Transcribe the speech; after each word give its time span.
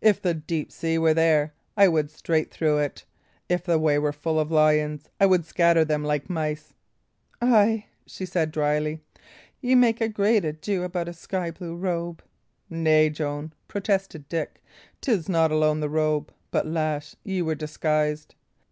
if 0.00 0.20
the 0.20 0.34
deep 0.34 0.72
sea 0.72 0.98
were 0.98 1.14
there, 1.14 1.54
I 1.76 1.86
would 1.86 2.10
straight 2.10 2.50
through 2.52 2.78
it; 2.78 3.04
if 3.48 3.62
the 3.62 3.78
way 3.78 3.96
were 3.96 4.12
full 4.12 4.40
of 4.40 4.50
lions, 4.50 5.08
I 5.20 5.26
would 5.26 5.44
scatter 5.44 5.84
them 5.84 6.02
like 6.02 6.28
mice." 6.28 6.74
"Ay," 7.40 7.86
she 8.04 8.26
said, 8.26 8.50
dryly, 8.50 9.02
"ye 9.60 9.76
make 9.76 10.00
a 10.00 10.08
great 10.08 10.44
ado 10.44 10.82
about 10.82 11.06
a 11.08 11.12
sky 11.12 11.52
blue 11.52 11.76
robe!" 11.76 12.24
"Nay, 12.68 13.08
Joan," 13.08 13.52
protested 13.68 14.28
Dick, 14.28 14.60
"'tis 15.00 15.28
not 15.28 15.52
alone 15.52 15.78
the 15.78 15.88
robe. 15.88 16.32
But, 16.50 16.66
lass, 16.66 17.14
ye 17.22 17.40
were 17.40 17.54
disguised. 17.54 18.34